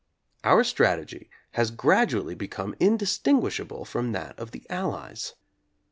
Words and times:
Our 0.43 0.63
strategy 0.63 1.29
has 1.51 1.69
gradually 1.69 2.33
become 2.33 2.73
indistinguishable 2.79 3.85
from 3.85 4.13
that 4.13 4.35
of 4.39 4.49
the 4.49 4.65
Allies. 4.67 5.35